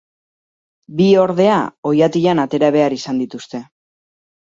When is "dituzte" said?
3.25-3.63